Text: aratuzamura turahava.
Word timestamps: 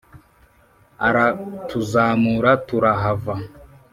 aratuzamura 1.07 2.51
turahava. 2.67 3.35